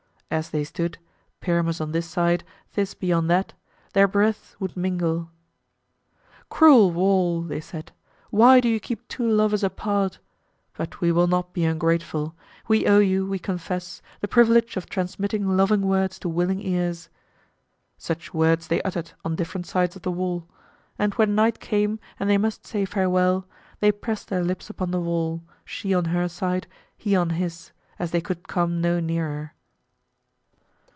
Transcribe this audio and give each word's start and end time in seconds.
As 0.33 0.51
they 0.51 0.63
stood, 0.63 0.97
Pyramus 1.41 1.81
on 1.81 1.91
this 1.91 2.07
side, 2.07 2.45
Thisbe 2.73 3.11
on 3.13 3.27
that, 3.27 3.51
their 3.91 4.07
breaths 4.07 4.55
would 4.61 4.77
mingle. 4.77 5.29
"Cruel 6.49 6.89
wall," 6.89 7.41
they 7.41 7.59
said, 7.59 7.91
"why 8.29 8.61
do 8.61 8.69
you 8.69 8.79
keep 8.79 9.05
two 9.09 9.29
lovers 9.29 9.61
apart? 9.61 10.19
But 10.77 11.01
we 11.01 11.11
will 11.11 11.27
not 11.27 11.51
be 11.51 11.65
ungrateful. 11.65 12.33
We 12.69 12.87
owe 12.87 12.99
you, 12.99 13.25
we 13.25 13.39
confess, 13.39 14.01
the 14.21 14.27
privilege 14.29 14.77
of 14.77 14.85
transmitting 14.87 15.57
loving 15.57 15.81
words 15.81 16.17
to 16.19 16.29
willing 16.29 16.61
ears." 16.61 17.09
Such 17.97 18.33
words 18.33 18.67
they 18.69 18.81
uttered 18.83 19.11
on 19.25 19.35
different 19.35 19.67
sides 19.67 19.97
of 19.97 20.03
the 20.03 20.11
wall; 20.13 20.47
and 20.97 21.13
when 21.15 21.35
night 21.35 21.59
came 21.59 21.99
and 22.21 22.29
they 22.29 22.37
must 22.37 22.65
say 22.65 22.85
farewell, 22.85 23.45
they 23.81 23.91
pressed 23.91 24.29
their 24.29 24.45
lips 24.45 24.69
upon 24.69 24.91
the 24.91 25.01
wall, 25.01 25.43
she 25.65 25.93
on 25.93 26.05
her 26.05 26.29
side, 26.29 26.67
he 26.97 27.17
on 27.17 27.31
his, 27.31 27.73
as 27.99 28.11
they 28.11 28.21
could 28.21 28.47
come 28.47 28.79
no 28.79 29.01
nearer. 29.01 29.51